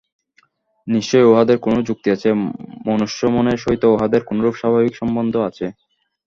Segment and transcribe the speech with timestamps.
[0.87, 2.29] নিশ্চয়ই উহাদের কোন যুক্তি আছে,
[2.87, 5.65] মনুষ্য-মনের সহিত উহাদের কোনরূপ স্বাভাবিক সম্বন্ধ আছে।